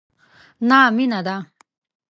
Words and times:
نه 0.67 0.79
مینه 0.95 1.19
ده، 1.25 1.35